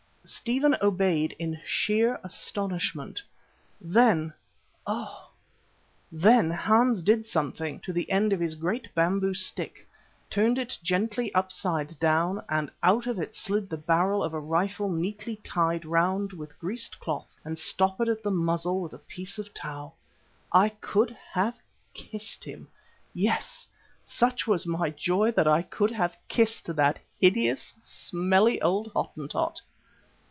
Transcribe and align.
Stephen 0.23 0.77
obeyed 0.83 1.35
in 1.39 1.59
sheer 1.65 2.19
astonishment. 2.23 3.23
Then, 3.81 4.31
oh! 4.85 5.31
then 6.11 6.51
Hans 6.51 7.01
did 7.01 7.25
something 7.25 7.79
to 7.81 7.91
the 7.91 8.09
end 8.11 8.31
of 8.31 8.39
his 8.39 8.53
great 8.53 8.93
bamboo 8.93 9.33
stick, 9.33 9.87
turned 10.29 10.59
it 10.59 10.77
gently 10.83 11.33
upside 11.33 11.99
down 11.99 12.43
and 12.47 12.69
out 12.83 13.07
of 13.07 13.19
it 13.19 13.33
slid 13.35 13.67
the 13.67 13.77
barrel 13.77 14.23
of 14.23 14.33
a 14.35 14.39
rifle 14.39 14.89
neatly 14.91 15.37
tied 15.37 15.85
round 15.85 16.33
with 16.33 16.57
greased 16.59 16.99
cloth 16.99 17.35
and 17.43 17.57
stoppered 17.57 18.07
at 18.07 18.21
the 18.21 18.31
muzzle 18.31 18.79
with 18.79 18.93
a 18.93 18.99
piece 18.99 19.39
of 19.39 19.51
tow! 19.55 19.91
I 20.53 20.69
could 20.69 21.17
have 21.33 21.59
kissed 21.95 22.43
him. 22.43 22.67
Yes, 23.11 23.67
such 24.05 24.45
was 24.45 24.67
my 24.67 24.91
joy 24.91 25.31
that 25.31 25.47
I 25.47 25.63
could 25.63 25.91
have 25.91 26.15
kissed 26.27 26.73
that 26.75 26.99
hideous, 27.19 27.73
smelly 27.79 28.61
old 28.61 28.91
Hottentot. 28.93 29.61